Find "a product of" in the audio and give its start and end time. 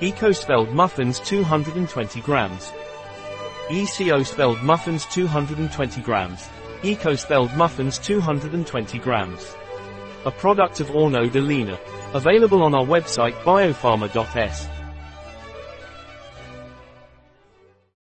10.26-10.88